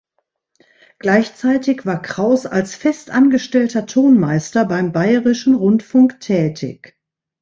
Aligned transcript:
Gleichzeitig 0.97 1.85
war 1.85 2.01
Kraus 2.01 2.47
als 2.47 2.73
fest 2.73 3.11
angestellter 3.11 3.85
Tonmeister 3.85 4.65
beim 4.65 4.91
Bayerischen 4.93 5.53
Rundfunk 5.53 6.19
tätig. 6.19 6.97